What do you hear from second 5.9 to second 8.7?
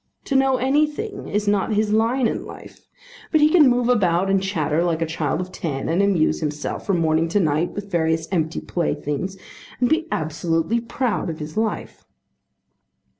amuse himself from morning to night with various empty